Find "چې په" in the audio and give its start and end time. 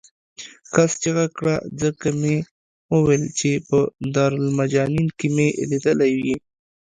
3.39-3.77